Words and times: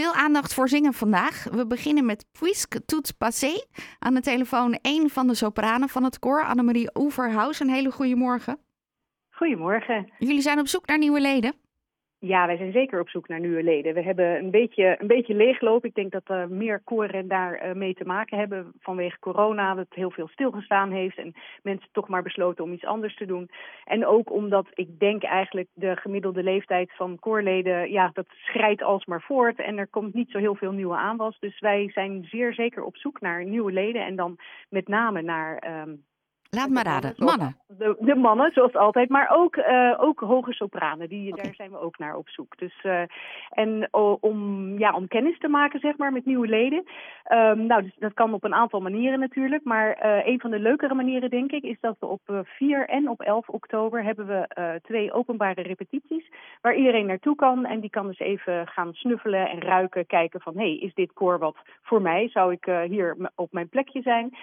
Veel 0.00 0.12
aandacht 0.12 0.54
voor 0.54 0.68
zingen 0.68 0.92
vandaag. 0.92 1.44
We 1.44 1.66
beginnen 1.66 2.06
met 2.06 2.26
Puisque 2.38 2.84
tout 2.84 3.14
passé. 3.18 3.64
Aan 3.98 4.14
de 4.14 4.20
telefoon 4.20 4.78
een 4.82 5.10
van 5.10 5.26
de 5.26 5.34
sopranen 5.34 5.88
van 5.88 6.04
het 6.04 6.18
koor, 6.18 6.44
Annemarie 6.44 6.90
Oeverhaus. 6.94 7.60
Een 7.60 7.68
hele 7.68 7.90
goede 7.90 8.16
morgen. 8.16 8.58
Goedemorgen. 9.30 10.12
Jullie 10.18 10.40
zijn 10.40 10.58
op 10.58 10.68
zoek 10.68 10.86
naar 10.86 10.98
nieuwe 10.98 11.20
leden? 11.20 11.54
Ja, 12.22 12.46
wij 12.46 12.56
zijn 12.56 12.72
zeker 12.72 13.00
op 13.00 13.08
zoek 13.08 13.28
naar 13.28 13.40
nieuwe 13.40 13.62
leden. 13.62 13.94
We 13.94 14.02
hebben 14.02 14.38
een 14.38 14.50
beetje, 14.50 14.96
een 14.98 15.06
beetje 15.06 15.34
leegloop. 15.34 15.84
Ik 15.84 15.94
denk 15.94 16.12
dat 16.12 16.28
er 16.28 16.50
meer 16.50 16.80
koren 16.84 17.28
daar 17.28 17.66
uh, 17.66 17.74
mee 17.74 17.94
te 17.94 18.04
maken 18.04 18.38
hebben 18.38 18.72
vanwege 18.80 19.18
corona. 19.18 19.74
Dat 19.74 19.86
heel 19.90 20.10
veel 20.10 20.28
stilgestaan 20.28 20.90
heeft 20.90 21.18
en 21.18 21.34
mensen 21.62 21.88
toch 21.92 22.08
maar 22.08 22.22
besloten 22.22 22.64
om 22.64 22.72
iets 22.72 22.84
anders 22.84 23.16
te 23.16 23.26
doen. 23.26 23.50
En 23.84 24.06
ook 24.06 24.32
omdat 24.32 24.66
ik 24.74 24.98
denk 24.98 25.22
eigenlijk 25.22 25.68
de 25.72 25.96
gemiddelde 25.96 26.42
leeftijd 26.42 26.92
van 26.96 27.18
koorleden, 27.18 27.90
ja, 27.90 28.10
dat 28.12 28.26
schrijdt 28.28 28.82
alsmaar 28.82 29.22
voort. 29.22 29.58
En 29.58 29.78
er 29.78 29.88
komt 29.88 30.14
niet 30.14 30.30
zo 30.30 30.38
heel 30.38 30.54
veel 30.54 30.72
nieuwe 30.72 30.96
aanwas. 30.96 31.38
Dus 31.38 31.60
wij 31.60 31.90
zijn 31.90 32.24
zeer 32.24 32.54
zeker 32.54 32.84
op 32.84 32.96
zoek 32.96 33.20
naar 33.20 33.44
nieuwe 33.44 33.72
leden. 33.72 34.04
En 34.04 34.16
dan 34.16 34.38
met 34.68 34.88
name 34.88 35.22
naar 35.22 35.82
um, 35.82 36.04
Laat 36.56 36.68
maar 36.68 36.84
raden. 36.84 37.14
Mannen. 37.16 37.56
De, 37.66 37.96
de, 38.00 38.14
mannen, 38.14 38.52
zoals 38.52 38.74
altijd. 38.74 39.08
Maar 39.08 39.30
ook, 39.30 39.56
uh, 39.56 39.96
ook 39.98 40.20
hoge 40.20 40.52
sopranen. 40.52 41.08
Die, 41.08 41.32
okay. 41.32 41.44
Daar 41.44 41.54
zijn 41.54 41.70
we 41.70 41.80
ook 41.80 41.98
naar 41.98 42.16
op 42.16 42.28
zoek. 42.28 42.58
Dus, 42.58 42.74
uh, 42.82 43.02
en 43.50 43.88
om, 44.20 44.78
ja, 44.78 44.94
om 44.94 45.08
kennis 45.08 45.38
te 45.38 45.48
maken, 45.48 45.80
zeg 45.80 45.96
maar, 45.96 46.12
met 46.12 46.24
nieuwe 46.24 46.48
leden. 46.48 46.84
Um, 47.32 47.66
nou, 47.66 47.82
dus 47.82 47.96
dat 47.98 48.14
kan 48.14 48.34
op 48.34 48.44
een 48.44 48.54
aantal 48.54 48.80
manieren 48.80 49.18
natuurlijk. 49.18 49.64
Maar 49.64 49.98
een 50.26 50.40
van 50.40 50.50
de 50.50 50.58
leukere 50.58 50.94
manieren, 50.94 51.30
denk 51.30 51.50
ik, 51.50 51.62
is 51.62 51.80
dat 51.80 51.96
we 51.98 52.06
op 52.06 52.20
4 52.44 52.88
en 52.88 53.08
op 53.08 53.20
11 53.20 53.48
oktober 53.48 54.04
hebben 54.04 54.26
we 54.26 54.80
twee 54.82 55.12
openbare 55.12 55.62
repetities. 55.62 56.30
Waar 56.60 56.74
iedereen 56.74 57.06
naartoe 57.06 57.36
kan. 57.36 57.66
En 57.66 57.80
die 57.80 57.90
kan 57.90 58.06
dus 58.06 58.18
even 58.18 58.66
gaan 58.66 58.92
snuffelen 58.92 59.48
en 59.48 59.60
ruiken. 59.60 60.06
Kijken 60.06 60.40
van, 60.40 60.54
hé, 60.56 60.62
hey, 60.62 60.78
is 60.78 60.94
dit 60.94 61.12
koor 61.12 61.38
wat 61.38 61.56
voor 61.82 62.02
mij? 62.02 62.28
Zou 62.28 62.52
ik 62.52 62.64
hier 62.88 63.16
op 63.34 63.52
mijn 63.52 63.68
plekje 63.68 64.02
zijn? 64.02 64.36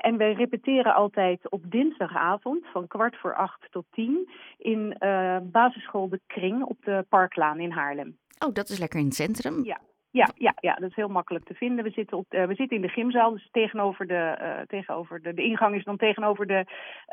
En 0.00 0.16
we 0.16 0.24
repeteren 0.24 0.94
altijd 0.94 1.50
op 1.50 1.70
dinsdagavond 1.70 2.66
van 2.72 2.86
kwart 2.86 3.16
voor 3.16 3.34
acht 3.34 3.66
tot 3.70 3.84
tien 3.90 4.28
in 4.58 4.96
uh, 5.00 5.38
basisschool 5.42 6.08
De 6.08 6.20
Kring 6.26 6.62
op 6.62 6.76
de 6.84 7.06
Parklaan 7.08 7.60
in 7.60 7.70
Haarlem. 7.70 8.18
Oh, 8.46 8.52
dat 8.52 8.68
is 8.68 8.78
lekker 8.78 8.98
in 8.98 9.04
het 9.04 9.14
centrum. 9.14 9.64
Ja. 9.64 9.80
Ja, 10.10 10.30
ja, 10.34 10.54
ja, 10.60 10.74
dat 10.74 10.90
is 10.90 10.96
heel 10.96 11.08
makkelijk 11.08 11.44
te 11.44 11.54
vinden. 11.54 11.84
We 11.84 11.90
zitten, 11.90 12.16
op, 12.16 12.34
uh, 12.34 12.44
we 12.44 12.54
zitten 12.54 12.76
in 12.76 12.82
de 12.82 12.88
gymzaal, 12.88 13.30
dus 13.30 13.48
tegenover 13.50 14.06
de, 14.06 14.38
uh, 14.40 14.60
tegenover 14.66 15.22
de, 15.22 15.34
de 15.34 15.42
ingang 15.42 15.74
is 15.74 15.84
dan 15.84 15.96
tegenover 15.96 16.46
de, 16.46 16.64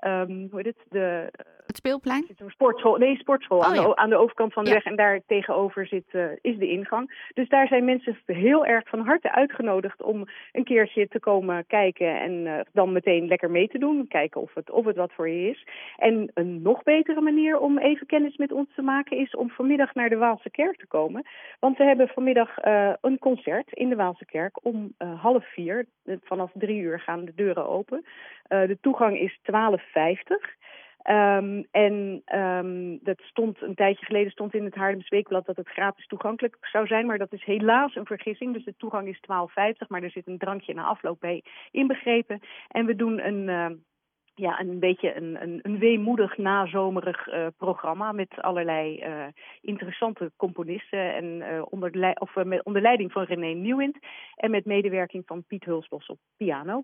um, 0.05 0.47
hoe 0.52 0.61
heet 0.61 0.65
het? 0.65 0.86
De, 0.89 1.31
het 1.72 1.80
speelplein? 1.80 2.23
Zit 2.27 2.39
een 2.39 2.50
sportschool, 2.50 2.97
nee, 2.97 3.17
sportschool 3.17 3.58
oh, 3.58 3.66
aan, 3.66 3.73
ja. 3.73 3.81
de, 3.81 3.95
aan 3.95 4.09
de 4.09 4.17
overkant 4.17 4.53
van 4.53 4.64
de 4.64 4.69
ja. 4.69 4.75
weg. 4.75 4.86
En 4.86 4.95
daar 4.95 5.22
tegenover 5.27 5.88
zit, 5.88 6.05
uh, 6.11 6.25
is 6.41 6.58
de 6.58 6.69
ingang. 6.69 7.30
Dus 7.33 7.50
daar 7.50 7.67
zijn 7.67 7.86
mensen 7.86 8.17
heel 8.25 8.66
erg 8.66 8.88
van 8.88 9.00
harte 9.00 9.31
uitgenodigd 9.31 10.02
om 10.02 10.27
een 10.52 10.64
keertje 10.64 11.08
te 11.08 11.19
komen 11.19 11.66
kijken 11.67 12.22
en 12.22 12.66
dan 12.73 12.92
meteen 12.92 13.27
lekker 13.27 13.52
mee 13.52 13.67
te 13.67 13.77
doen. 13.77 14.08
Kijken 14.08 14.42
of 14.42 14.53
het, 14.53 14.72
of 14.72 14.86
het 14.86 14.95
wat 14.95 15.11
voor 15.14 15.30
je 15.30 15.49
is. 15.49 15.67
En 15.97 16.31
een 16.33 16.61
nog 16.61 16.83
betere 16.83 17.22
manier 17.22 17.59
om 17.59 17.77
even 17.77 18.08
kennis 18.08 18.38
met 18.38 18.52
ons 18.52 18.67
te 18.75 18.81
maken 18.81 19.17
is 19.17 19.36
om 19.36 19.49
vanmiddag 19.49 19.94
naar 19.94 20.09
de 20.09 20.17
Waalse 20.17 20.49
Kerk 20.49 20.77
te 20.77 20.88
komen. 20.88 21.25
Want 21.59 21.77
we 21.77 21.83
hebben 21.83 22.08
vanmiddag 22.08 22.49
een 23.02 23.19
concert 23.19 23.72
in 23.72 23.89
de 23.89 23.95
Waalse 23.95 24.25
Kerk 24.25 24.66
om 24.66 24.94
half 24.97 25.53
vier. 25.53 25.86
Vanaf 26.23 26.52
drie 26.53 26.81
uur 26.81 26.99
gaan 26.99 27.25
de 27.25 27.33
deuren 27.36 27.67
open. 27.67 28.05
De 28.47 28.77
toegang 28.81 29.19
is 29.19 29.39
12,50. 29.52 30.59
Um, 31.09 31.67
en 31.71 32.21
um, 32.35 32.99
dat 33.03 33.19
stond 33.21 33.61
een 33.61 33.75
tijdje 33.75 34.05
geleden 34.05 34.31
stond 34.31 34.53
in 34.53 34.63
het 34.63 34.75
Haarlems 34.75 35.09
Weekblad 35.09 35.45
dat 35.45 35.55
het 35.55 35.67
gratis 35.67 36.08
toegankelijk 36.08 36.58
zou 36.61 36.88
zijn, 36.88 37.05
maar 37.05 37.17
dat 37.17 37.33
is 37.33 37.43
helaas 37.43 37.95
een 37.95 38.05
vergissing. 38.05 38.53
Dus 38.53 38.63
de 38.63 38.75
toegang 38.77 39.08
is 39.08 39.19
12,50, 39.19 39.88
maar 39.88 40.03
er 40.03 40.11
zit 40.11 40.27
een 40.27 40.38
drankje 40.38 40.73
na 40.73 40.83
afloop 40.83 41.19
bij 41.19 41.43
inbegrepen. 41.71 42.39
En 42.67 42.85
we 42.85 42.95
doen 42.95 43.25
een 43.25 43.47
uh, 43.47 43.77
ja, 44.35 44.59
een 44.59 44.80
beetje 44.80 45.16
een, 45.16 45.41
een, 45.41 45.59
een 45.61 45.80
weemoedig 45.80 46.37
nazomerig 46.37 47.27
uh, 47.27 47.47
programma 47.58 48.11
met 48.11 48.42
allerlei 48.42 49.03
uh, 49.03 49.26
interessante 49.61 50.31
componisten 50.37 51.14
en 51.15 51.26
uh, 51.26 51.61
onder, 51.70 52.15
of, 52.20 52.36
met, 52.36 52.64
onder 52.65 52.81
leiding 52.81 53.11
van 53.11 53.23
René 53.23 53.53
Nieuwind 53.53 53.97
en 54.36 54.52
met 54.52 54.65
medewerking 54.65 55.23
van 55.26 55.43
Piet 55.43 55.64
Hulsbos 55.64 56.08
op 56.08 56.20
piano. 56.37 56.83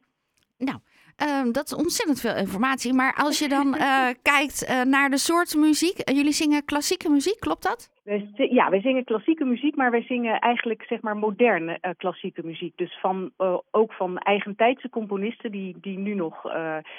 Nou, 0.57 0.79
uh, 1.23 1.53
dat 1.53 1.66
is 1.66 1.75
ontzettend 1.75 2.22
veel 2.22 2.35
informatie. 2.35 2.94
Maar 2.94 3.13
als 3.13 3.40
je 3.40 3.47
dan 3.47 3.68
uh, 3.68 4.07
kijkt 4.34 4.68
uh, 4.69 4.84
naar 4.84 5.09
de 5.09 5.18
soort 5.18 5.56
muziek. 5.56 6.09
jullie 6.12 6.31
zingen 6.31 6.66
klassieke 6.66 7.09
muziek, 7.09 7.40
klopt 7.40 7.63
dat? 7.63 7.95
Ja, 8.35 8.69
wij 8.69 8.81
zingen 8.81 9.03
klassieke 9.03 9.45
muziek, 9.45 9.75
maar 9.75 9.91
wij 9.91 10.01
zingen 10.01 10.40
eigenlijk 10.40 10.84
zeg 10.84 11.01
maar 11.01 11.18
moderne 11.18 11.78
uh, 11.81 11.91
klassieke 11.97 12.41
muziek. 12.45 12.78
Dus 12.78 13.00
van, 13.01 13.31
ook 13.72 13.94
van 13.94 14.18
eigentijdse 14.18 14.90
componisten 14.90 15.51
die, 15.51 15.78
die 15.81 15.97
nu 15.97 16.13
nog, 16.13 16.44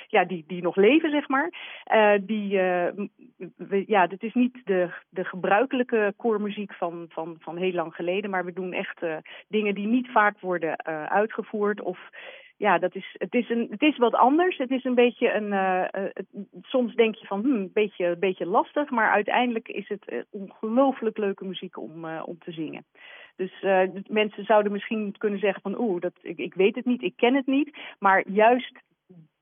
ja, 0.06 0.24
die, 0.24 0.44
die 0.46 0.62
nog 0.62 0.76
leven, 0.76 1.10
zeg 1.10 1.28
maar. 1.28 1.50
die, 2.20 2.48
we, 3.56 3.84
ja, 3.86 4.06
dit 4.06 4.22
is 4.22 4.34
niet 4.34 4.60
de, 4.64 4.90
de 5.08 5.24
gebruikelijke 5.24 6.14
koormuziek 6.16 6.72
van, 6.72 7.06
van, 7.08 7.36
van 7.40 7.56
heel 7.56 7.72
lang 7.72 7.94
geleden. 7.94 8.30
Maar 8.30 8.44
we 8.44 8.52
doen 8.52 8.72
echt 8.72 9.00
dingen 9.48 9.74
die 9.74 9.86
niet 9.86 10.08
vaak 10.10 10.40
worden 10.40 10.84
uitgevoerd 11.08 11.80
of 11.80 11.98
ja, 12.58 12.78
dat 12.78 12.94
is, 12.94 13.14
het, 13.18 13.34
is 13.34 13.50
een, 13.50 13.66
het 13.70 13.82
is 13.82 13.96
wat 13.96 14.14
anders. 14.14 14.56
Het 14.56 14.70
is 14.70 14.84
een 14.84 14.94
beetje 14.94 15.32
een. 15.32 15.52
Uh, 15.52 15.84
het, 15.90 16.26
soms 16.62 16.94
denk 16.94 17.14
je 17.14 17.26
van, 17.26 17.40
hm, 17.40 17.50
een 17.50 17.70
beetje, 17.72 18.16
beetje 18.16 18.46
lastig. 18.46 18.90
Maar 18.90 19.10
uiteindelijk 19.10 19.68
is 19.68 19.88
het 19.88 20.04
uh, 20.06 20.22
ongelooflijk 20.30 21.18
leuke 21.18 21.44
muziek 21.44 21.78
om, 21.78 22.04
om 22.04 22.38
te 22.38 22.52
zingen. 22.52 22.84
Dus 23.36 23.52
mensen 24.08 24.44
zouden 24.44 24.72
misschien 24.72 25.14
kunnen 25.18 25.38
zeggen 25.38 25.62
van, 25.62 25.80
oeh, 25.80 26.02
ik, 26.22 26.38
ik 26.38 26.54
weet 26.54 26.74
het 26.74 26.84
niet, 26.84 27.02
ik 27.02 27.16
ken 27.16 27.34
het 27.34 27.46
niet. 27.46 27.76
Maar 27.98 28.28
juist 28.28 28.72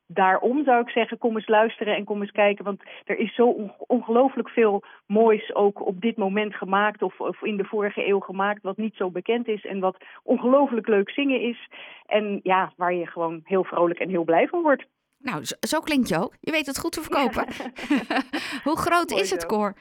daarom 0.07 0.65
zou 0.65 0.81
ik 0.81 0.89
zeggen, 0.89 1.19
kom 1.19 1.37
eens 1.37 1.49
luisteren 1.49 1.97
en 1.97 2.05
kom 2.05 2.21
eens 2.21 2.31
kijken. 2.31 2.65
Want 2.65 2.83
er 3.05 3.19
is 3.19 3.35
zo 3.35 3.71
ongelooflijk 3.87 4.49
veel 4.49 4.85
moois 5.07 5.55
ook 5.55 5.87
op 5.87 6.01
dit 6.01 6.17
moment 6.17 6.55
gemaakt... 6.55 7.03
Of, 7.03 7.21
of, 7.21 7.43
in 7.43 7.57
de 7.57 7.65
vorige 7.65 8.09
eeuw 8.09 8.21
gemaakt, 8.21 8.63
wat 8.63 8.77
niet 8.77 8.95
zo 8.95 9.11
bekend 9.11 9.49
is... 9.49 9.65
en 9.65 9.81
wat 9.81 9.97
ongelooflijk 10.23 10.89
leuk 10.89 11.11
zingen 11.11 11.41
is. 11.41 11.69
En 12.07 12.41
ja, 12.43 12.73
waar 12.77 12.95
je 12.95 13.07
gewoon 13.07 13.41
heel 13.45 13.65
vrolijk 13.65 13.99
en 13.99 14.09
heel 14.09 14.25
blij 14.25 14.49
van 14.49 14.63
wordt. 14.63 14.87
Nou, 15.19 15.45
zo, 15.45 15.55
zo 15.61 15.81
klinkt 15.81 16.09
je 16.09 16.19
ook. 16.19 16.35
Je 16.41 16.51
weet 16.51 16.67
het 16.67 16.79
goed 16.79 16.93
te 16.93 17.03
verkopen. 17.03 17.47
Hoe 18.69 18.77
groot 18.77 19.11
is 19.11 19.31
het 19.31 19.47
koor? 19.47 19.75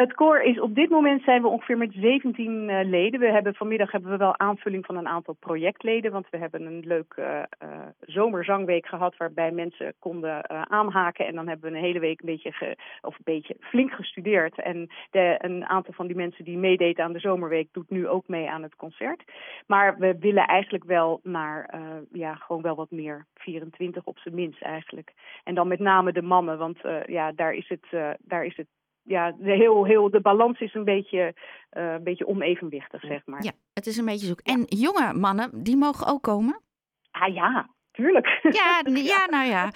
Het 0.00 0.14
koor 0.14 0.40
is 0.40 0.60
op 0.60 0.74
dit 0.74 0.90
moment 0.90 1.22
zijn 1.22 1.42
we 1.42 1.48
ongeveer 1.48 1.78
met 1.78 1.92
17 1.92 2.68
uh, 2.68 2.80
leden. 2.84 3.20
We 3.20 3.30
hebben 3.30 3.54
vanmiddag 3.54 3.92
hebben 3.92 4.10
we 4.10 4.16
wel 4.16 4.38
aanvulling 4.38 4.86
van 4.86 4.96
een 4.96 5.08
aantal 5.08 5.34
projectleden, 5.34 6.12
want 6.12 6.26
we 6.30 6.38
hebben 6.38 6.66
een 6.66 6.82
leuk 6.86 7.14
uh, 7.18 7.42
uh, 7.62 7.68
zomerzangweek 8.00 8.86
gehad 8.86 9.16
waarbij 9.16 9.50
mensen 9.50 9.94
konden 9.98 10.50
aanhaken 10.70 11.26
en 11.26 11.34
dan 11.34 11.48
hebben 11.48 11.70
we 11.70 11.76
een 11.76 11.82
hele 11.82 11.98
week 11.98 12.20
een 12.20 12.26
beetje 12.26 12.52
ge, 12.52 12.76
of 13.00 13.14
een 13.14 13.24
beetje 13.24 13.56
flink 13.60 13.92
gestudeerd 13.92 14.60
en 14.60 14.88
de, 15.10 15.34
een 15.38 15.64
aantal 15.66 15.94
van 15.94 16.06
die 16.06 16.16
mensen 16.16 16.44
die 16.44 16.58
meedeed 16.58 16.98
aan 16.98 17.12
de 17.12 17.18
zomerweek 17.18 17.68
doet 17.72 17.90
nu 17.90 18.08
ook 18.08 18.28
mee 18.28 18.50
aan 18.50 18.62
het 18.62 18.76
concert. 18.76 19.22
Maar 19.66 19.98
we 19.98 20.16
willen 20.18 20.46
eigenlijk 20.46 20.84
wel 20.84 21.20
naar 21.22 21.80
ja 22.12 22.34
gewoon 22.34 22.62
wel 22.62 22.74
wat 22.74 22.90
meer 22.90 23.26
24 23.34 24.04
op 24.04 24.18
zijn 24.18 24.34
minst 24.34 24.62
eigenlijk. 24.62 25.12
En 25.44 25.54
dan 25.54 25.68
met 25.68 25.80
name 25.80 26.12
de 26.12 26.22
mannen, 26.22 26.58
want 26.58 26.78
ja 27.06 27.32
daar 27.32 27.52
is 27.52 27.68
het 27.68 28.16
daar 28.20 28.44
is 28.44 28.56
het 28.56 28.66
ja, 29.02 29.32
de, 29.38 29.52
heel, 29.52 29.84
heel, 29.84 30.10
de 30.10 30.20
balans 30.20 30.60
is 30.60 30.74
een 30.74 30.84
beetje, 30.84 31.34
uh, 31.72 31.92
een 31.92 32.04
beetje 32.04 32.26
onevenwichtig, 32.26 33.00
zeg 33.00 33.26
maar. 33.26 33.44
Ja, 33.44 33.52
het 33.74 33.86
is 33.86 33.96
een 33.96 34.04
beetje 34.04 34.26
zoek. 34.26 34.40
En 34.40 34.64
jonge 34.66 35.12
mannen, 35.14 35.62
die 35.62 35.76
mogen 35.76 36.06
ook 36.06 36.22
komen? 36.22 36.60
Ah 37.10 37.34
ja, 37.34 37.68
tuurlijk. 37.92 38.40
Ja, 38.42 38.82
ja 39.12 39.26
nou 39.30 39.48
ja. 39.48 39.70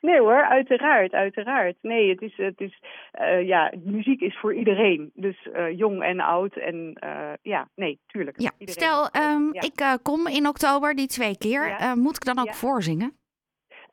Nee 0.00 0.20
hoor, 0.20 0.44
uiteraard, 0.44 1.12
uiteraard. 1.12 1.76
Nee, 1.80 2.10
het 2.10 2.22
is, 2.22 2.36
het 2.36 2.60
is 2.60 2.78
uh, 3.20 3.46
ja, 3.46 3.72
muziek 3.84 4.20
is 4.20 4.38
voor 4.38 4.54
iedereen. 4.54 5.10
Dus 5.14 5.48
uh, 5.56 5.78
jong 5.78 6.02
en 6.02 6.20
oud 6.20 6.56
en 6.56 6.98
uh, 7.04 7.32
ja, 7.42 7.68
nee, 7.74 8.00
tuurlijk. 8.06 8.40
Ja. 8.40 8.50
Stel, 8.58 9.02
um, 9.02 9.52
ja. 9.52 9.60
ik 9.60 9.98
kom 10.02 10.26
in 10.26 10.48
oktober 10.48 10.94
die 10.94 11.06
twee 11.06 11.38
keer. 11.38 11.68
Ja. 11.68 11.94
moet 11.94 12.16
ik 12.16 12.24
dan 12.24 12.38
ook 12.38 12.54
voorzingen? 12.54 13.16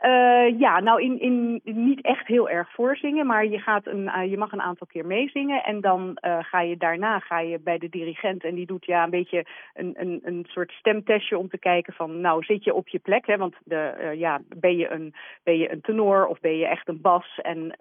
Uh, 0.05 0.59
ja, 0.59 0.79
nou 0.79 1.01
in, 1.01 1.19
in, 1.19 1.61
niet 1.63 2.01
echt 2.01 2.27
heel 2.27 2.49
erg 2.49 2.71
voorzingen, 2.71 3.25
maar 3.25 3.45
je, 3.45 3.59
gaat 3.59 3.85
een, 3.87 4.03
uh, 4.03 4.29
je 4.29 4.37
mag 4.37 4.51
een 4.51 4.61
aantal 4.61 4.87
keer 4.87 5.05
meezingen. 5.05 5.63
En 5.63 5.81
dan 5.81 6.17
uh, 6.21 6.37
ga 6.41 6.61
je 6.61 6.77
daarna 6.77 7.19
ga 7.19 7.39
je 7.39 7.59
bij 7.59 7.77
de 7.77 7.89
dirigent 7.89 8.43
en 8.43 8.55
die 8.55 8.65
doet 8.65 8.85
ja 8.85 9.03
een 9.03 9.09
beetje 9.09 9.45
een, 9.73 9.93
een, 9.97 10.19
een 10.23 10.45
soort 10.49 10.71
stemtestje 10.71 11.37
om 11.37 11.49
te 11.49 11.57
kijken 11.57 11.93
van 11.93 12.21
nou 12.21 12.43
zit 12.43 12.63
je 12.63 12.73
op 12.73 12.87
je 12.87 12.99
plek. 12.99 13.25
Hè, 13.27 13.37
want 13.37 13.55
de, 13.63 14.13
ja, 14.17 14.41
ben, 14.57 14.77
je 14.77 14.89
een, 14.89 15.13
ben 15.43 15.57
je 15.57 15.71
een 15.71 15.81
tenor 15.81 16.25
of 16.25 16.39
ben 16.39 16.57
je 16.57 16.67
echt 16.67 16.87
een 16.87 17.01
bas. 17.01 17.39
En 17.41 17.75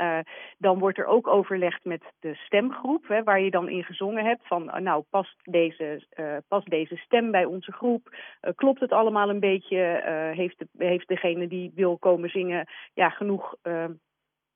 dan 0.59 0.79
wordt 0.79 0.99
er 0.99 1.07
ook 1.07 1.27
overlegd 1.27 1.85
met 1.85 2.03
de 2.21 2.35
stemgroep 2.35 3.09
hè, 3.09 3.23
waar 3.23 3.41
je 3.41 3.51
dan 3.51 3.69
in 3.69 3.85
gezongen 3.85 4.25
hebt. 4.25 4.47
Van 4.47 4.71
nou 4.79 5.05
past 5.11 5.37
deze, 5.43 6.03
past 6.49 6.71
deze 6.71 6.97
stem 6.97 7.31
bij 7.31 7.45
onze 7.45 7.73
groep? 7.73 8.17
klopt 8.55 8.81
het 8.81 8.93
allemaal 8.93 9.29
een 9.29 9.41
beetje? 9.41 10.03
heeft, 10.35 10.65
heeft 10.79 11.09
degene 11.09 11.47
die 11.47 11.73
wil 11.75 11.97
komen 11.97 12.10
komen 12.11 12.31
zingen, 12.31 12.67
ja, 12.95 13.09
genoeg 13.09 13.55
uh, 13.63 13.85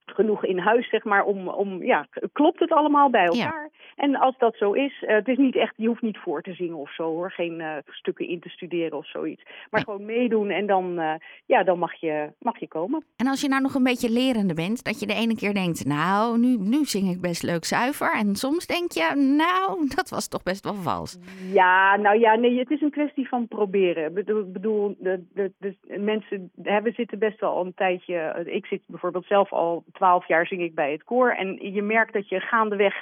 genoeg 0.05 0.45
in 0.45 0.59
huis, 0.59 0.89
zeg 0.89 1.05
maar, 1.05 1.25
om, 1.25 1.49
om 1.49 1.83
ja, 1.83 2.07
klopt 2.33 2.61
het 2.61 2.73
allemaal 2.73 3.11
bij 3.11 3.25
elkaar? 3.25 3.71
En 3.97 4.17
als 4.17 4.39
dat 4.39 4.57
zo 4.57 4.73
is, 4.73 5.03
uh, 5.03 5.15
het 5.15 5.29
is 5.29 5.37
niet 5.37 5.57
echt, 5.57 5.75
je 5.77 5.87
hoeft 5.87 6.03
niet 6.03 6.19
voor 6.19 6.43
te 6.43 6.53
zingen 6.53 6.77
of 6.77 6.95
zo 6.95 7.03
hoor, 7.03 7.31
geen 7.31 7.61
uh, 7.61 7.77
stukken 7.87 8.29
in 8.29 8.41
te 8.41 8.49
studeren 8.49 8.99
of 8.99 9.07
zoiets. 9.07 9.43
Maar 9.71 9.81
gewoon 9.81 10.05
meedoen 10.05 10.51
en 10.51 10.67
dan, 10.67 11.01
uh, 11.01 11.15
ja, 11.47 11.63
dan 11.63 11.79
mag 11.79 11.95
je, 11.95 12.33
mag 12.39 12.59
je 12.59 12.69
komen. 12.69 13.05
En 13.17 13.27
als 13.27 13.41
je 13.41 13.49
nou 13.49 13.63
nog 13.63 13.75
een 13.75 13.83
beetje 13.83 14.11
lerende 14.11 14.55
bent, 14.55 14.85
dat 14.85 15.01
je 15.01 15.07
de 15.07 15.15
ene 15.15 15.37
keer 15.37 15.55
denkt, 15.55 15.85
nou, 15.85 16.39
nu, 16.39 16.57
nu 16.59 16.85
zing 16.85 17.11
ik 17.11 17.21
best 17.21 17.43
leuk 17.43 17.65
zuiver. 17.65 18.13
En 18.13 18.35
soms 18.35 18.67
denk 18.67 18.93
je, 18.93 19.15
nou, 19.37 19.89
dat 19.97 20.09
was 20.09 20.29
toch 20.29 20.43
best 20.43 20.65
wel 20.65 20.75
vals. 20.75 21.19
Ja, 21.53 21.97
nou 21.97 22.19
ja, 22.19 22.35
nee, 22.35 22.59
het 22.59 22.71
is 22.71 22.81
een 22.81 22.91
kwestie 22.91 23.29
van 23.29 23.49
proberen. 23.49 24.07
Ik 24.07 24.15
bedoel, 24.15 24.51
bedoel 24.53 24.97
de, 24.99 25.25
de, 25.35 25.53
de, 25.59 25.77
mensen, 25.99 26.51
hè, 26.63 26.83
we 26.83 26.93
zitten 26.93 27.19
best 27.19 27.41
wel 27.41 27.51
al 27.51 27.65
een 27.65 27.75
tijdje, 27.75 28.43
ik 28.45 28.67
zit 28.67 28.83
bijvoorbeeld 28.87 29.27
zelf 29.27 29.53
al 29.53 29.85
twaalf 29.95 30.29
jaar 30.29 30.47
zing 30.47 30.63
ik 30.63 30.75
bij 30.75 30.93
het 30.93 31.05
koor. 31.05 31.31
En 31.31 31.73
je 31.73 31.83
merkt 31.83 32.13
dat 32.13 32.29
je 32.29 32.41
gaandeweg, 32.41 32.95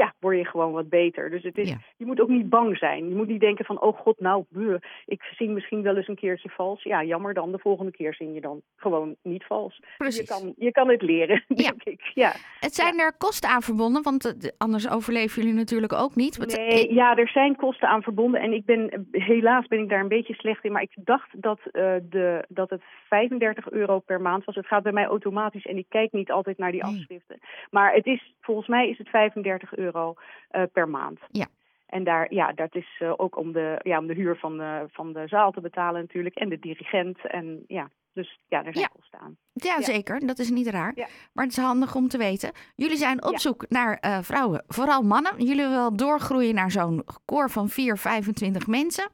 ja, 0.00 0.14
word 0.18 0.36
je 0.36 0.44
gewoon 0.44 0.72
wat 0.72 0.88
beter. 0.88 1.30
Dus 1.30 1.42
het 1.42 1.58
is, 1.58 1.74
je 1.96 2.06
moet 2.06 2.20
ook 2.20 2.28
niet 2.28 2.48
bang 2.48 2.76
zijn. 2.76 3.08
Je 3.08 3.14
moet 3.14 3.26
niet 3.26 3.40
denken 3.40 3.64
van, 3.64 3.80
oh 3.80 3.98
god, 3.98 4.20
nou, 4.20 4.44
buh, 4.48 4.80
ik 5.06 5.22
zing 5.22 5.50
misschien 5.50 5.82
wel 5.82 5.96
eens 5.96 6.08
een 6.08 6.22
keertje 6.24 6.48
vals. 6.48 6.82
Ja, 6.82 7.04
jammer 7.04 7.34
dan, 7.34 7.52
de 7.52 7.58
volgende 7.58 7.92
keer 7.92 8.14
zing 8.14 8.34
je 8.34 8.40
dan 8.40 8.62
gewoon 8.76 9.16
niet 9.22 9.44
vals. 9.44 9.82
Precies. 9.96 10.20
Je 10.20 10.26
kan, 10.26 10.54
je 10.56 10.72
kan 10.72 10.88
het 10.88 11.02
leren, 11.02 11.44
denk 11.64 11.82
ik. 11.84 12.10
Ja. 12.14 12.32
Het 12.60 12.74
zijn 12.74 12.98
er 13.00 13.16
kosten 13.16 13.50
aan 13.50 13.62
verbonden, 13.62 14.02
want 14.02 14.24
eh, 14.24 14.50
anders 14.58 14.90
overleven 14.90 15.42
jullie 15.42 15.56
natuurlijk 15.56 15.92
ook 15.92 16.14
niet. 16.14 16.56
Nee, 16.56 16.94
ja, 16.94 17.16
er 17.16 17.28
zijn 17.28 17.56
kosten 17.56 17.88
aan 17.88 18.02
verbonden. 18.02 18.40
En 18.40 18.52
ik 18.52 18.64
ben, 18.64 19.08
helaas 19.10 19.66
ben 19.66 19.82
ik 19.82 19.88
daar 19.88 20.00
een 20.00 20.08
beetje 20.08 20.34
slecht 20.34 20.64
in. 20.64 20.72
Maar 20.72 20.82
ik 20.82 20.94
dacht 20.94 21.42
dat, 21.42 21.58
uh, 21.72 21.94
de, 22.02 22.44
dat 22.48 22.70
het 22.70 22.82
35 23.08 23.70
euro 23.70 23.98
per 23.98 24.20
maand 24.20 24.44
was. 24.44 24.54
Het 24.54 24.66
gaat 24.66 24.82
bij 24.82 24.92
mij 24.92 25.06
automatisch 25.06 25.66
en 25.66 25.76
ik 25.76 25.86
kijk 25.88 26.12
niet 26.12 26.30
altijd 26.30 26.58
naar 26.58 26.72
die 26.72 26.84
afschriften. 26.84 27.38
Maar 27.70 27.92
het 27.94 28.06
is, 28.06 28.34
volgens 28.40 28.68
mij 28.68 28.88
is 28.88 28.98
het 28.98 29.08
35 29.08 29.76
euro 29.76 29.89
uh, 29.96 30.62
per 30.72 30.88
maand. 30.88 31.18
Ja. 31.30 31.46
En 31.86 32.04
daar, 32.04 32.34
ja, 32.34 32.52
dat 32.52 32.74
is 32.74 33.00
uh, 33.02 33.12
ook 33.16 33.36
om 33.36 33.52
de, 33.52 33.80
ja, 33.82 33.98
om 33.98 34.06
de 34.06 34.14
huur 34.14 34.36
van 34.36 34.56
de, 34.56 34.86
van 34.90 35.12
de 35.12 35.28
zaal 35.28 35.50
te 35.52 35.60
betalen 35.60 36.00
natuurlijk. 36.00 36.34
En 36.34 36.48
de 36.48 36.58
dirigent. 36.58 37.26
En 37.26 37.64
ja, 37.66 37.90
dus 38.12 38.38
ja, 38.48 38.58
er 38.64 38.72
zijn 38.72 38.88
ja. 38.92 38.98
kosten 39.00 39.18
aan. 39.18 39.36
Ja, 39.52 39.74
ja, 39.78 39.82
zeker. 39.82 40.26
Dat 40.26 40.38
is 40.38 40.50
niet 40.50 40.66
raar. 40.66 40.92
Ja. 40.94 41.06
Maar 41.32 41.44
het 41.44 41.56
is 41.56 41.62
handig 41.62 41.94
om 41.94 42.08
te 42.08 42.18
weten. 42.18 42.52
Jullie 42.76 42.96
zijn 42.96 43.24
op 43.24 43.38
zoek 43.38 43.64
naar 43.68 43.98
uh, 44.04 44.18
vrouwen, 44.22 44.64
vooral 44.68 45.02
mannen. 45.02 45.32
Jullie 45.36 45.56
willen 45.56 45.70
wel 45.70 45.96
doorgroeien 45.96 46.54
naar 46.54 46.70
zo'n 46.70 47.04
koor 47.24 47.50
van 47.50 47.68
4, 47.68 47.98
25 47.98 48.66
mensen. 48.66 49.10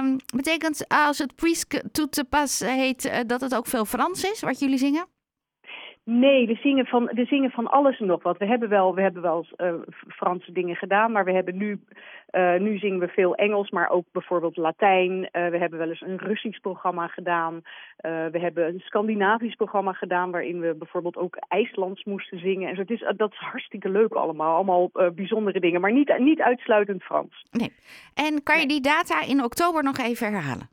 Um, 0.00 0.16
betekent 0.36 0.88
als 0.88 1.18
het 1.18 1.34
Priest 1.34 1.92
tout 1.92 2.12
te 2.12 2.24
pas 2.24 2.58
heet, 2.60 3.04
uh, 3.04 3.18
dat 3.26 3.40
het 3.40 3.54
ook 3.54 3.66
veel 3.66 3.84
Frans 3.84 4.24
is, 4.24 4.40
wat 4.40 4.58
jullie 4.58 4.78
zingen? 4.78 5.06
Nee, 6.06 6.46
we 6.46 6.54
zingen 6.54 6.86
van, 6.86 7.10
we 7.12 7.24
zingen 7.24 7.50
van 7.50 7.70
alles 7.70 8.00
en 8.00 8.06
nog 8.06 8.22
wat. 8.22 8.38
We 8.38 8.46
hebben 8.46 8.68
wel, 8.68 8.94
we 8.94 9.00
hebben 9.00 9.22
wel 9.22 9.46
uh, 9.56 9.74
Franse 10.08 10.52
dingen 10.52 10.76
gedaan, 10.76 11.12
maar 11.12 11.24
we 11.24 11.32
hebben 11.32 11.56
nu, 11.56 11.80
uh, 12.30 12.54
nu 12.54 12.78
zingen 12.78 12.98
we 12.98 13.08
veel 13.08 13.34
Engels, 13.34 13.70
maar 13.70 13.88
ook 13.88 14.04
bijvoorbeeld 14.12 14.56
Latijn. 14.56 15.12
Uh, 15.12 15.48
we 15.48 15.58
hebben 15.58 15.78
wel 15.78 15.88
eens 15.88 16.00
een 16.00 16.18
Russisch 16.18 16.60
programma 16.60 17.06
gedaan. 17.06 17.62
we 18.32 18.38
hebben 18.38 18.66
een 18.66 18.80
Scandinavisch 18.80 19.54
programma 19.54 19.92
gedaan, 19.92 20.30
waarin 20.30 20.60
we 20.60 20.74
bijvoorbeeld 20.74 21.16
ook 21.16 21.36
IJslands 21.48 22.04
moesten 22.04 22.38
zingen. 22.38 22.68
En 22.68 22.74
zo. 22.74 22.80
Het 22.80 22.90
is, 22.90 23.12
dat 23.16 23.32
is 23.32 23.38
hartstikke 23.38 23.88
leuk 23.88 24.12
allemaal, 24.12 24.54
allemaal 24.54 24.90
bijzondere 25.14 25.60
dingen, 25.60 25.80
maar 25.80 25.92
niet, 25.92 26.18
niet 26.18 26.40
uitsluitend 26.40 27.02
Frans. 27.02 27.44
Nee. 27.50 27.72
En 28.14 28.42
kan 28.42 28.60
je 28.60 28.66
die 28.66 28.80
data 28.80 29.22
in 29.26 29.42
oktober 29.44 29.82
nog 29.82 29.98
even 29.98 30.32
herhalen? 30.32 30.68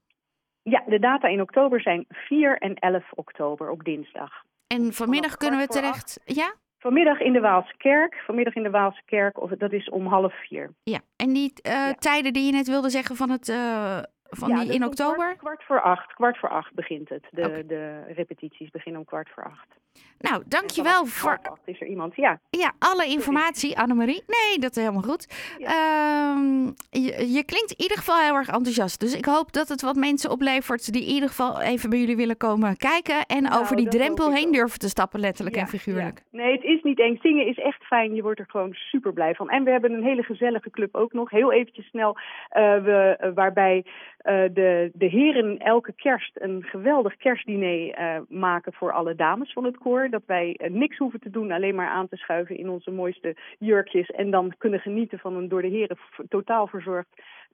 Ja, 0.63 0.83
de 0.87 0.99
data 0.99 1.27
in 1.27 1.41
oktober 1.41 1.81
zijn 1.81 2.05
4 2.07 2.57
en 2.57 2.75
11 2.75 3.03
oktober 3.15 3.69
op 3.69 3.83
dinsdag. 3.83 4.43
En 4.75 4.93
vanmiddag 4.93 5.37
kunnen 5.37 5.59
we 5.59 5.67
terecht. 5.67 6.19
Ja? 6.25 6.55
Vanmiddag 6.77 7.19
in 7.19 7.33
de 7.33 7.39
Waalse 7.39 7.73
Kerk. 7.77 8.15
Vanmiddag 8.25 8.55
in 8.55 8.63
de 8.63 8.69
Waalse 8.69 9.01
Kerk, 9.05 9.41
of 9.41 9.49
dat 9.49 9.71
is 9.71 9.89
om 9.89 10.07
half 10.07 10.33
vier. 10.47 10.73
Ja, 10.83 10.99
en 11.15 11.33
die 11.33 11.53
uh, 11.67 11.71
ja. 11.71 11.93
tijden 11.93 12.33
die 12.33 12.45
je 12.45 12.51
net 12.51 12.67
wilde 12.67 12.89
zeggen 12.89 13.15
van 13.15 13.29
het. 13.29 13.49
Uh, 13.49 13.97
van 14.31 14.49
ja, 14.49 14.61
die 14.61 14.73
in 14.73 14.85
oktober? 14.85 15.15
Kwart, 15.15 15.37
kwart, 15.37 15.63
voor 15.63 15.81
acht. 15.81 16.13
Kwart 16.13 16.37
voor 16.37 16.49
acht 16.49 16.73
begint 16.73 17.09
het. 17.09 17.25
De, 17.31 17.45
okay. 17.45 17.65
de 17.65 18.03
repetities 18.07 18.69
beginnen 18.69 19.01
om 19.01 19.07
kwart 19.07 19.29
voor 19.29 19.43
acht. 19.43 19.79
Nou, 20.19 20.43
dankjewel 20.47 21.05
voor. 21.05 21.39
Is 21.65 21.81
er 21.81 21.87
iemand? 21.87 22.15
Ja. 22.15 22.39
Ja, 22.49 22.71
alle 22.79 23.05
informatie, 23.05 23.77
Annemarie. 23.77 24.23
Nee, 24.27 24.59
dat 24.59 24.69
is 24.69 24.83
helemaal 24.83 25.01
goed. 25.01 25.53
Ja. 25.57 26.33
Um, 26.37 26.73
je, 26.89 27.31
je, 27.33 27.43
klinkt 27.45 27.71
in 27.71 27.81
ieder 27.81 27.97
geval 27.97 28.19
heel 28.19 28.35
erg 28.35 28.47
enthousiast. 28.47 28.99
Dus 28.99 29.15
ik 29.15 29.25
hoop 29.25 29.51
dat 29.51 29.67
het 29.67 29.81
wat 29.81 29.95
mensen 29.95 30.31
oplevert 30.31 30.93
die 30.93 31.01
in 31.01 31.13
ieder 31.13 31.29
geval 31.29 31.61
even 31.61 31.89
bij 31.89 31.99
jullie 31.99 32.15
willen 32.15 32.37
komen 32.37 32.77
kijken. 32.77 33.25
En 33.25 33.43
nou, 33.43 33.61
over 33.61 33.75
die 33.75 33.87
drempel 33.87 34.33
heen 34.33 34.51
durven 34.51 34.79
te 34.79 34.89
stappen, 34.89 35.19
letterlijk 35.19 35.55
ja, 35.55 35.61
en 35.61 35.67
figuurlijk. 35.67 36.21
Ja. 36.31 36.37
Nee, 36.37 36.51
het 36.51 36.63
is 36.63 36.83
niet 36.83 36.99
eng. 36.99 37.17
Zingen 37.21 37.47
is 37.47 37.57
echt 37.57 37.83
fijn. 37.83 38.15
Je 38.15 38.21
wordt 38.21 38.39
er 38.39 38.49
gewoon 38.49 38.73
super 38.73 39.13
blij 39.13 39.35
van. 39.35 39.49
En 39.49 39.63
we 39.63 39.71
hebben 39.71 39.93
een 39.93 40.03
hele 40.03 40.23
gezellige 40.23 40.69
club 40.69 40.95
ook 40.95 41.13
nog. 41.13 41.29
Heel 41.29 41.51
eventjes 41.51 41.85
snel. 41.85 42.17
Uh, 42.17 42.83
we, 42.83 43.17
uh, 43.21 43.29
waarbij 43.33 43.85
de, 44.23 44.91
de 44.93 45.05
heren 45.05 45.57
elke 45.57 45.93
kerst 45.93 46.31
een 46.33 46.63
geweldig 46.63 47.15
kerstdiner 47.15 47.95
maken 48.29 48.73
voor 48.73 48.91
alle 48.91 49.15
dames 49.15 49.53
van 49.53 49.63
het 49.63 49.77
koor. 49.77 50.09
Dat 50.09 50.23
wij 50.25 50.59
niks 50.71 50.97
hoeven 50.97 51.19
te 51.19 51.29
doen, 51.29 51.51
alleen 51.51 51.75
maar 51.75 51.87
aan 51.87 52.07
te 52.07 52.15
schuiven 52.15 52.57
in 52.57 52.69
onze 52.69 52.91
mooiste 52.91 53.35
jurkjes. 53.59 54.09
En 54.09 54.31
dan 54.31 54.53
kunnen 54.57 54.79
genieten 54.79 55.19
van 55.19 55.35
een 55.35 55.47
door 55.47 55.61
de 55.61 55.67
heren 55.67 55.97
totaal 56.29 56.67
verzorgd 56.67 57.09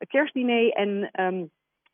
kerstdiner. 0.07 0.71
En 0.71 1.09
um, 1.21 1.49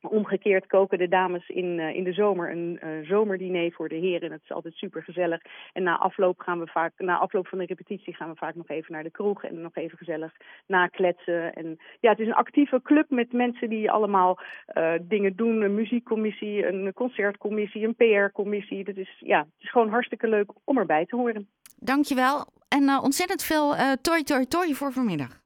omgekeerd 0.08 0.66
koken 0.66 0.98
de 0.98 1.08
dames 1.08 1.48
in, 1.48 1.78
uh, 1.78 1.94
in 1.94 2.04
de 2.04 2.12
zomer 2.12 2.50
een 2.50 2.80
uh, 2.84 3.08
zomerdiner 3.08 3.72
voor 3.72 3.88
de 3.88 3.94
heren. 3.94 4.30
Dat 4.30 4.40
is 4.42 4.52
altijd 4.52 4.74
super 4.74 5.02
gezellig. 5.02 5.40
En 5.72 5.82
na 5.82 5.98
afloop 5.98 6.40
gaan 6.40 6.58
we 6.58 6.66
vaak, 6.66 6.92
na 6.96 7.18
afloop 7.18 7.48
van 7.48 7.58
de 7.58 7.66
repetitie 7.66 8.14
gaan 8.14 8.30
we 8.30 8.36
vaak 8.36 8.54
nog 8.54 8.68
even 8.68 8.92
naar 8.92 9.02
de 9.02 9.10
kroeg 9.10 9.44
en 9.44 9.60
nog 9.60 9.76
even 9.76 9.98
gezellig 9.98 10.32
nakletsen. 10.66 11.52
En 11.52 11.78
ja, 12.00 12.10
het 12.10 12.18
is 12.18 12.26
een 12.26 12.34
actieve 12.34 12.82
club 12.82 13.10
met 13.10 13.32
mensen 13.32 13.68
die 13.68 13.90
allemaal 13.90 14.38
uh, 14.74 14.92
dingen 15.02 15.36
doen. 15.36 15.62
Een 15.62 15.74
muziekcommissie, 15.74 16.66
een 16.66 16.92
concertcommissie, 16.92 17.86
een 17.86 17.94
PR-commissie. 17.94 18.84
Dat 18.84 18.96
is 18.96 19.16
ja, 19.18 19.38
het 19.38 19.62
is 19.62 19.70
gewoon 19.70 19.88
hartstikke 19.88 20.28
leuk 20.28 20.52
om 20.64 20.78
erbij 20.78 21.06
te 21.06 21.16
horen. 21.16 21.48
Dankjewel. 21.76 22.46
En 22.68 22.98
ontzettend 22.98 23.42
veel 23.42 23.74
toi 24.02 24.22
toi 24.22 24.46
toi 24.46 24.74
voor 24.74 24.92
vanmiddag. 24.92 25.43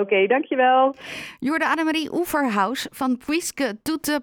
Oké, 0.00 0.26
dankjewel. 0.26 0.94
Jorde 1.38 1.68
Annemarie 1.68 2.12
Oeverhaus 2.12 2.86
van 2.90 3.18
Puisque 3.26 3.78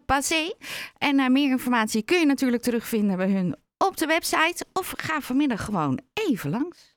Passé. 0.06 0.54
En 0.98 1.20
uh, 1.20 1.28
meer 1.28 1.50
informatie 1.50 2.04
kun 2.04 2.20
je 2.20 2.26
natuurlijk 2.26 2.62
terugvinden 2.62 3.18
bij 3.18 3.30
hun 3.30 3.56
op 3.78 3.98
de 3.98 4.06
website. 4.06 4.66
Of 4.74 4.94
ga 4.98 5.22
vanmiddag 5.22 5.66
gewoon 5.66 6.00
even 6.14 6.50
langs. 6.50 6.91